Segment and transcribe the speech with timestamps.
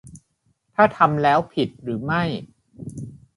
[0.03, 0.07] หรือ
[0.75, 2.23] ถ้าทำแล้วผิดหรือไม่